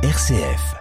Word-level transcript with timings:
RCF. 0.00 0.76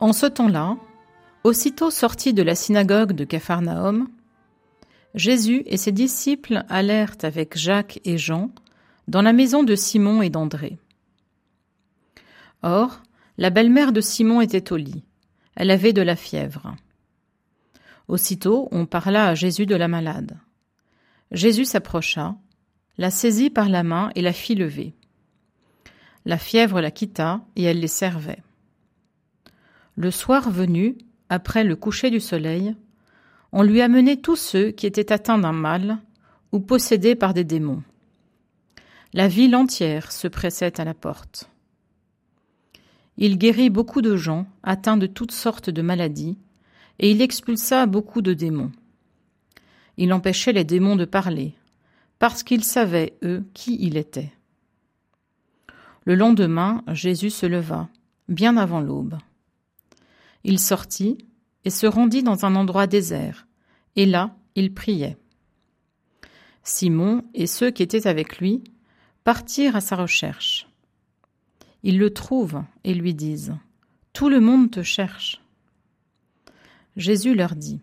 En 0.00 0.14
ce 0.14 0.24
temps-là, 0.24 0.78
aussitôt 1.44 1.90
sorti 1.90 2.32
de 2.32 2.42
la 2.42 2.54
synagogue 2.54 3.12
de 3.12 3.24
Capharnaüm, 3.24 4.08
Jésus 5.14 5.64
et 5.66 5.76
ses 5.76 5.92
disciples 5.92 6.64
allèrent 6.70 7.16
avec 7.24 7.58
Jacques 7.58 8.00
et 8.06 8.16
Jean 8.16 8.50
dans 9.06 9.20
la 9.20 9.34
maison 9.34 9.64
de 9.64 9.74
Simon 9.74 10.22
et 10.22 10.30
d'André. 10.30 10.78
Or, 12.68 13.00
la 13.38 13.50
belle-mère 13.50 13.92
de 13.92 14.00
Simon 14.00 14.40
était 14.40 14.72
au 14.72 14.76
lit. 14.76 15.04
Elle 15.54 15.70
avait 15.70 15.92
de 15.92 16.02
la 16.02 16.16
fièvre. 16.16 16.74
Aussitôt, 18.08 18.66
on 18.72 18.86
parla 18.86 19.28
à 19.28 19.34
Jésus 19.36 19.66
de 19.66 19.76
la 19.76 19.86
malade. 19.86 20.36
Jésus 21.30 21.64
s'approcha, 21.64 22.34
la 22.98 23.10
saisit 23.12 23.50
par 23.50 23.68
la 23.68 23.84
main 23.84 24.10
et 24.16 24.20
la 24.20 24.32
fit 24.32 24.56
lever. 24.56 24.94
La 26.24 26.38
fièvre 26.38 26.80
la 26.80 26.90
quitta 26.90 27.40
et 27.54 27.62
elle 27.62 27.78
les 27.78 27.86
servait. 27.86 28.42
Le 29.94 30.10
soir 30.10 30.50
venu, 30.50 30.98
après 31.28 31.62
le 31.62 31.76
coucher 31.76 32.10
du 32.10 32.18
soleil, 32.18 32.74
on 33.52 33.62
lui 33.62 33.80
amenait 33.80 34.16
tous 34.16 34.34
ceux 34.34 34.72
qui 34.72 34.88
étaient 34.88 35.12
atteints 35.12 35.38
d'un 35.38 35.52
mal 35.52 35.98
ou 36.50 36.58
possédés 36.58 37.14
par 37.14 37.32
des 37.32 37.44
démons. 37.44 37.84
La 39.12 39.28
ville 39.28 39.54
entière 39.54 40.10
se 40.10 40.26
pressait 40.26 40.80
à 40.80 40.84
la 40.84 40.94
porte. 40.94 41.48
Il 43.18 43.38
guérit 43.38 43.70
beaucoup 43.70 44.02
de 44.02 44.16
gens 44.16 44.46
atteints 44.62 44.96
de 44.96 45.06
toutes 45.06 45.32
sortes 45.32 45.70
de 45.70 45.82
maladies, 45.82 46.38
et 46.98 47.10
il 47.10 47.22
expulsa 47.22 47.86
beaucoup 47.86 48.22
de 48.22 48.34
démons. 48.34 48.72
Il 49.96 50.12
empêchait 50.12 50.52
les 50.52 50.64
démons 50.64 50.96
de 50.96 51.04
parler, 51.04 51.54
parce 52.18 52.42
qu'ils 52.42 52.64
savaient, 52.64 53.16
eux, 53.22 53.44
qui 53.54 53.76
il 53.80 53.96
était. 53.96 54.32
Le 56.04 56.14
lendemain, 56.14 56.82
Jésus 56.92 57.30
se 57.30 57.46
leva, 57.46 57.88
bien 58.28 58.56
avant 58.56 58.80
l'aube. 58.80 59.18
Il 60.44 60.58
sortit 60.58 61.18
et 61.64 61.70
se 61.70 61.86
rendit 61.86 62.22
dans 62.22 62.44
un 62.44 62.54
endroit 62.54 62.86
désert, 62.86 63.46
et 63.96 64.06
là 64.06 64.36
il 64.54 64.72
priait. 64.72 65.16
Simon 66.62 67.24
et 67.34 67.46
ceux 67.46 67.70
qui 67.70 67.82
étaient 67.82 68.06
avec 68.06 68.38
lui 68.38 68.62
partirent 69.24 69.76
à 69.76 69.80
sa 69.80 69.96
recherche. 69.96 70.68
Ils 71.88 72.00
le 72.00 72.12
trouvent 72.12 72.64
et 72.82 72.94
lui 72.94 73.14
disent 73.14 73.54
Tout 74.12 74.28
le 74.28 74.40
monde 74.40 74.72
te 74.72 74.82
cherche. 74.82 75.40
Jésus 76.96 77.36
leur 77.36 77.54
dit 77.54 77.80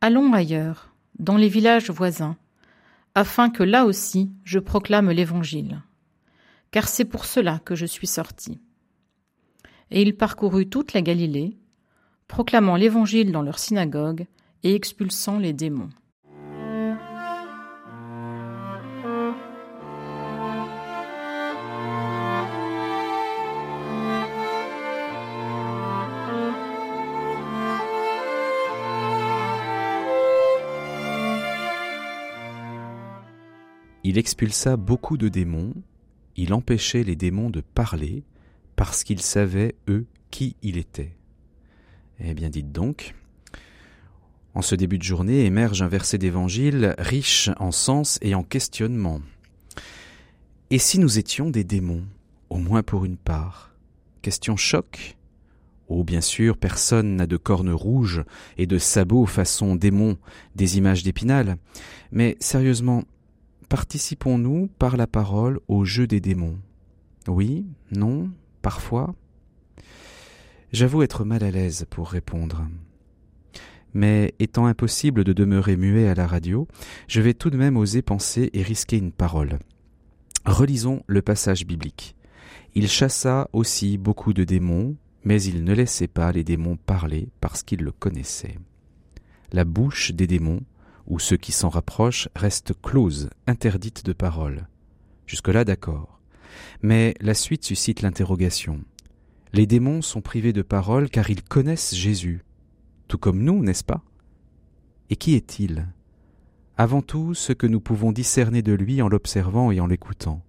Allons 0.00 0.32
ailleurs, 0.32 0.94
dans 1.18 1.36
les 1.36 1.48
villages 1.48 1.90
voisins, 1.90 2.36
afin 3.16 3.50
que 3.50 3.64
là 3.64 3.86
aussi 3.86 4.30
je 4.44 4.60
proclame 4.60 5.10
l'Évangile, 5.10 5.82
car 6.70 6.86
c'est 6.86 7.04
pour 7.04 7.24
cela 7.24 7.58
que 7.58 7.74
je 7.74 7.86
suis 7.86 8.06
sorti. 8.06 8.60
Et 9.90 10.02
il 10.02 10.16
parcourut 10.16 10.68
toute 10.68 10.92
la 10.92 11.02
Galilée, 11.02 11.58
proclamant 12.28 12.76
l'Évangile 12.76 13.32
dans 13.32 13.42
leur 13.42 13.58
synagogue 13.58 14.26
et 14.62 14.76
expulsant 14.76 15.40
les 15.40 15.52
démons. 15.52 15.90
Il 34.10 34.18
expulsa 34.18 34.76
beaucoup 34.76 35.16
de 35.16 35.28
démons, 35.28 35.72
il 36.34 36.52
empêchait 36.52 37.04
les 37.04 37.14
démons 37.14 37.48
de 37.48 37.60
parler, 37.60 38.24
parce 38.74 39.04
qu'ils 39.04 39.20
savaient, 39.20 39.76
eux, 39.86 40.04
qui 40.32 40.56
il 40.62 40.78
était. 40.78 41.14
Eh 42.18 42.34
bien 42.34 42.50
dites 42.50 42.72
donc, 42.72 43.14
en 44.52 44.62
ce 44.62 44.74
début 44.74 44.98
de 44.98 45.04
journée 45.04 45.44
émerge 45.44 45.80
un 45.80 45.86
verset 45.86 46.18
d'évangile 46.18 46.96
riche 46.98 47.50
en 47.60 47.70
sens 47.70 48.18
et 48.20 48.34
en 48.34 48.42
questionnement. 48.42 49.20
Et 50.70 50.78
si 50.78 50.98
nous 50.98 51.20
étions 51.20 51.48
des 51.48 51.62
démons, 51.62 52.02
au 52.48 52.56
moins 52.56 52.82
pour 52.82 53.04
une 53.04 53.16
part? 53.16 53.76
Question 54.22 54.56
choc 54.56 55.18
Oh, 55.86 56.02
bien 56.02 56.20
sûr, 56.20 56.56
personne 56.56 57.14
n'a 57.14 57.28
de 57.28 57.36
cornes 57.36 57.70
rouges 57.70 58.24
et 58.58 58.66
de 58.66 58.78
sabots 58.78 59.26
façon 59.26 59.76
démon, 59.76 60.18
des 60.56 60.78
images 60.78 61.04
d'épinal. 61.04 61.58
Mais 62.10 62.36
sérieusement, 62.40 63.04
participons-nous 63.70 64.68
par 64.78 64.96
la 64.96 65.06
parole 65.06 65.60
au 65.68 65.84
jeu 65.84 66.06
des 66.08 66.20
démons? 66.20 66.58
Oui 67.28 67.64
Non 67.92 68.28
Parfois? 68.62 69.14
J'avoue 70.72 71.02
être 71.02 71.24
mal 71.24 71.44
à 71.44 71.52
l'aise 71.52 71.86
pour 71.88 72.10
répondre. 72.10 72.66
Mais 73.94 74.34
étant 74.40 74.66
impossible 74.66 75.22
de 75.22 75.32
demeurer 75.32 75.76
muet 75.76 76.08
à 76.08 76.14
la 76.14 76.26
radio, 76.26 76.66
je 77.06 77.20
vais 77.20 77.32
tout 77.32 77.48
de 77.48 77.56
même 77.56 77.76
oser 77.76 78.02
penser 78.02 78.50
et 78.52 78.62
risquer 78.62 78.98
une 78.98 79.12
parole. 79.12 79.60
Relisons 80.44 81.04
le 81.06 81.22
passage 81.22 81.64
biblique. 81.64 82.16
Il 82.74 82.88
chassa 82.88 83.48
aussi 83.52 83.98
beaucoup 83.98 84.32
de 84.32 84.42
démons, 84.42 84.96
mais 85.22 85.40
il 85.42 85.62
ne 85.62 85.74
laissait 85.74 86.08
pas 86.08 86.32
les 86.32 86.44
démons 86.44 86.76
parler 86.76 87.28
parce 87.40 87.62
qu'il 87.62 87.82
le 87.82 87.92
connaissait. 87.92 88.58
La 89.52 89.64
bouche 89.64 90.10
des 90.10 90.26
démons 90.26 90.62
où 91.10 91.18
ceux 91.18 91.36
qui 91.36 91.52
s'en 91.52 91.68
rapprochent 91.68 92.28
restent 92.36 92.72
closes, 92.80 93.28
interdites 93.48 94.06
de 94.06 94.12
parole. 94.12 94.68
Jusque-là, 95.26 95.64
d'accord. 95.64 96.20
Mais 96.82 97.14
la 97.20 97.34
suite 97.34 97.64
suscite 97.64 98.00
l'interrogation. 98.00 98.80
Les 99.52 99.66
démons 99.66 100.02
sont 100.02 100.20
privés 100.20 100.52
de 100.52 100.62
parole 100.62 101.10
car 101.10 101.28
ils 101.28 101.42
connaissent 101.42 101.94
Jésus, 101.94 102.44
tout 103.08 103.18
comme 103.18 103.42
nous, 103.42 103.62
n'est-ce 103.62 103.84
pas? 103.84 104.02
Et 105.10 105.16
qui 105.16 105.34
est-il? 105.34 105.88
Avant 106.76 107.02
tout, 107.02 107.34
ce 107.34 107.52
que 107.52 107.66
nous 107.66 107.80
pouvons 107.80 108.12
discerner 108.12 108.62
de 108.62 108.72
lui 108.72 109.02
en 109.02 109.08
l'observant 109.08 109.72
et 109.72 109.80
en 109.80 109.88
l'écoutant. 109.88 110.44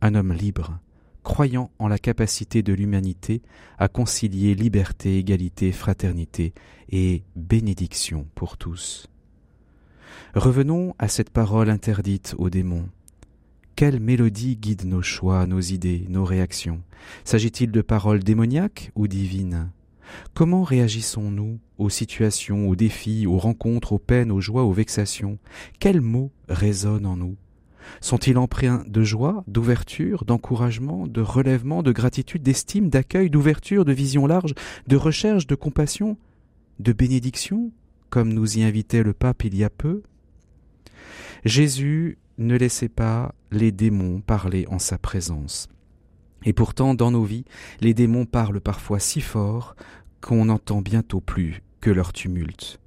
Un 0.00 0.14
homme 0.14 0.32
libre, 0.32 0.78
croyant 1.24 1.70
en 1.78 1.88
la 1.88 1.98
capacité 1.98 2.62
de 2.62 2.72
l'humanité 2.72 3.42
à 3.78 3.88
concilier 3.88 4.54
liberté, 4.54 5.18
égalité, 5.18 5.72
fraternité 5.72 6.54
et 6.88 7.22
bénédiction 7.36 8.26
pour 8.34 8.56
tous. 8.56 9.08
Revenons 10.34 10.94
à 10.98 11.08
cette 11.08 11.30
parole 11.30 11.70
interdite 11.70 12.34
aux 12.38 12.50
démons. 12.50 12.88
Quelle 13.74 14.00
mélodie 14.00 14.56
guide 14.56 14.86
nos 14.86 15.02
choix, 15.02 15.46
nos 15.46 15.60
idées, 15.60 16.06
nos 16.08 16.24
réactions? 16.24 16.80
S'agit-il 17.24 17.70
de 17.70 17.82
paroles 17.82 18.24
démoniaques 18.24 18.90
ou 18.94 19.06
divines? 19.06 19.70
Comment 20.34 20.62
réagissons-nous 20.62 21.58
aux 21.78 21.90
situations, 21.90 22.68
aux 22.68 22.76
défis, 22.76 23.26
aux 23.26 23.38
rencontres, 23.38 23.92
aux 23.92 23.98
peines, 23.98 24.32
aux 24.32 24.40
joies, 24.40 24.62
aux 24.64 24.72
vexations? 24.72 25.38
Quels 25.78 26.00
mots 26.00 26.30
résonnent 26.48 27.06
en 27.06 27.16
nous? 27.16 27.36
Sont-ils 28.00 28.38
empreints 28.38 28.82
de 28.86 29.02
joie, 29.02 29.44
d'ouverture, 29.46 30.24
d'encouragement, 30.24 31.06
de 31.06 31.20
relèvement, 31.20 31.82
de 31.82 31.92
gratitude, 31.92 32.42
d'estime, 32.42 32.88
d'accueil, 32.88 33.30
d'ouverture, 33.30 33.84
de 33.84 33.92
vision 33.92 34.26
large, 34.26 34.54
de 34.86 34.96
recherche, 34.96 35.46
de 35.46 35.54
compassion, 35.54 36.16
de 36.80 36.92
bénédiction, 36.92 37.70
comme 38.10 38.32
nous 38.32 38.58
y 38.58 38.62
invitait 38.62 39.02
le 39.02 39.12
pape 39.12 39.44
il 39.44 39.56
y 39.56 39.64
a 39.64 39.70
peu 39.70 40.02
Jésus 41.44 42.18
ne 42.38 42.56
laissait 42.56 42.88
pas 42.88 43.34
les 43.50 43.72
démons 43.72 44.20
parler 44.20 44.66
en 44.68 44.78
sa 44.78 44.98
présence. 44.98 45.68
Et 46.44 46.52
pourtant, 46.52 46.94
dans 46.94 47.10
nos 47.10 47.24
vies, 47.24 47.44
les 47.80 47.94
démons 47.94 48.26
parlent 48.26 48.60
parfois 48.60 48.98
si 48.98 49.20
fort 49.20 49.76
qu'on 50.20 50.46
n'entend 50.46 50.82
bientôt 50.82 51.20
plus 51.20 51.62
que 51.80 51.90
leur 51.90 52.12
tumulte. 52.12 52.80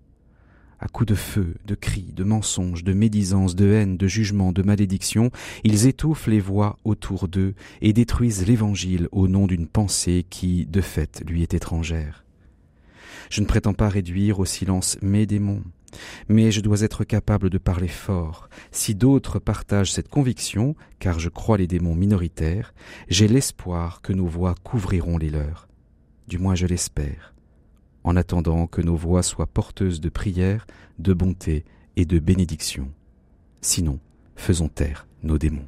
À 0.82 0.88
coups 0.88 1.10
de 1.10 1.16
feu, 1.16 1.56
de 1.66 1.76
cris, 1.76 2.14
de 2.14 2.24
mensonges, 2.24 2.86
de 2.86 2.94
médisance, 2.94 3.56
de 3.56 3.70
haine, 3.70 3.98
de 3.98 4.08
jugement, 4.08 4.54
de 4.54 4.62
malédiction, 4.62 5.30
ils 5.66 5.88
étouffent 5.88 6.28
les 6.28 6.40
voix 6.40 6.78
autour 6.86 7.28
d'eux 7.28 7.54
et 7.82 7.92
détruisent 7.92 8.48
l'Évangile 8.48 9.10
au 9.12 9.28
nom 9.28 9.46
d'une 9.46 9.68
pensée 9.68 10.26
qui, 10.30 10.66
de 10.66 10.80
fait, 10.80 11.22
lui 11.28 11.44
est 11.44 11.54
étrangère. 11.54 12.24
Je 13.30 13.42
ne 13.42 13.46
prétends 13.46 13.74
pas 13.74 13.90
réduire 13.90 14.40
au 14.40 14.46
silence 14.46 14.98
mes 15.02 15.26
démons, 15.26 15.64
mais 16.28 16.52
je 16.52 16.62
dois 16.62 16.82
être 16.82 17.04
capable 17.04 17.50
de 17.50 17.58
parler 17.58 17.88
fort. 17.88 18.50
Si 18.72 18.96
d'autres 18.96 19.40
partagent 19.40 19.94
cette 19.94 20.10
conviction, 20.10 20.76
car 21.00 21.20
je 21.20 21.30
crois 21.30 21.58
les 21.58 21.68
démons 21.68 21.96
minoritaires, 21.96 22.74
j'ai 23.08 23.28
l'espoir 23.28 24.02
que 24.02 24.14
nos 24.14 24.28
voix 24.28 24.56
couvriront 24.64 25.18
les 25.18 25.30
leurs. 25.30 25.68
Du 26.28 26.38
moins 26.38 26.56
je 26.56 26.68
l'espère, 26.68 27.34
en 28.04 28.16
attendant 28.16 28.68
que 28.68 28.82
nos 28.82 28.96
voix 28.96 29.24
soient 29.24 29.48
porteuses 29.48 30.02
de 30.02 30.10
prière, 30.10 30.66
de 30.98 31.14
bonté 31.14 31.66
et 31.96 32.06
de 32.06 32.20
bénédiction. 32.20 32.92
Sinon, 33.62 34.00
faisons 34.36 34.70
taire 34.70 35.08
nos 35.24 35.38
démons. 35.38 35.68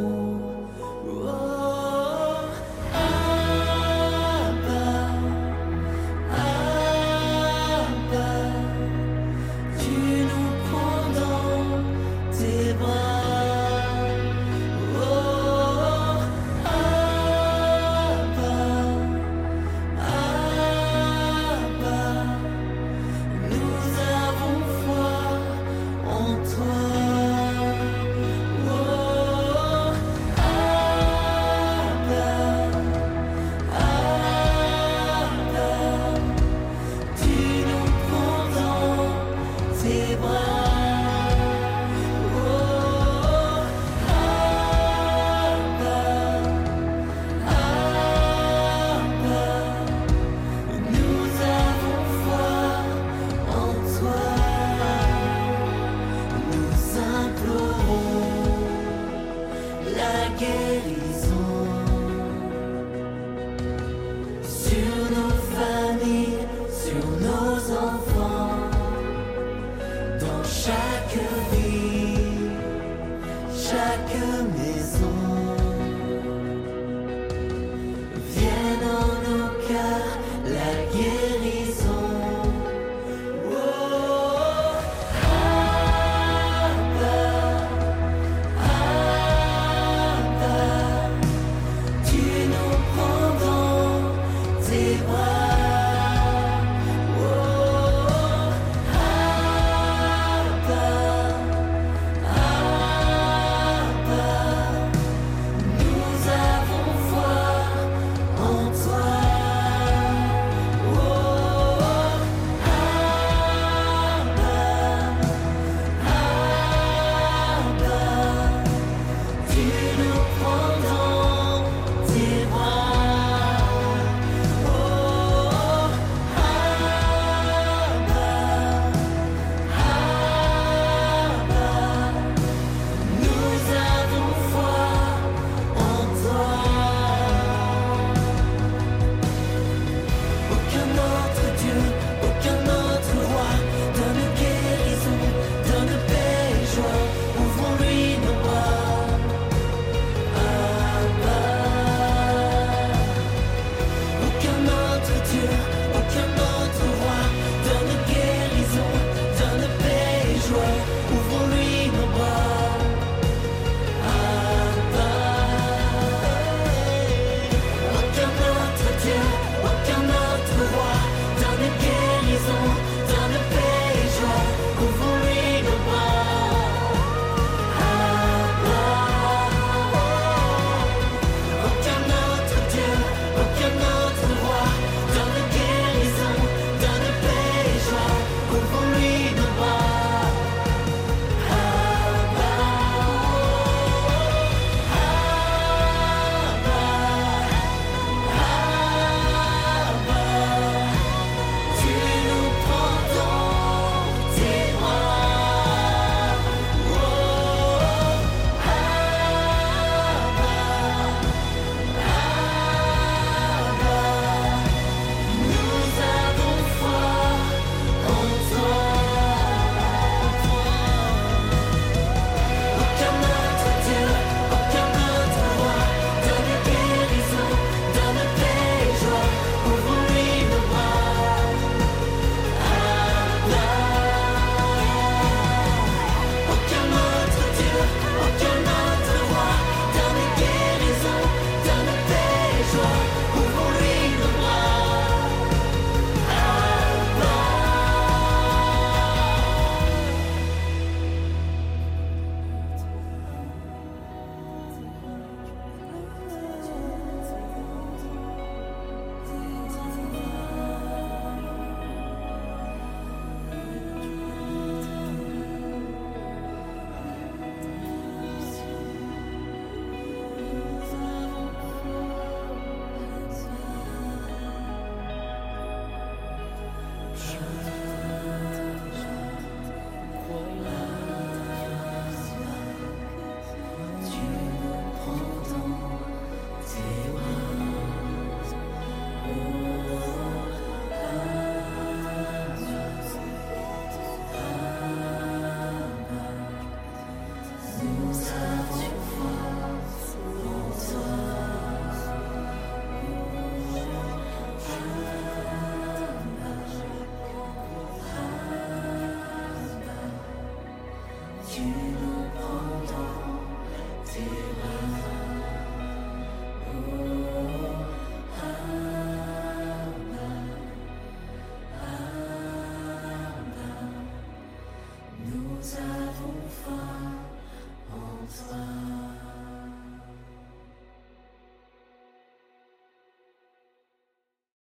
you. 311.57 312.00